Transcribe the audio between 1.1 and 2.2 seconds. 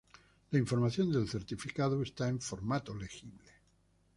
del certificado